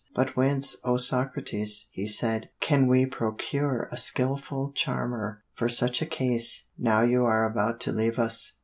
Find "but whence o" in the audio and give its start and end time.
0.15-0.97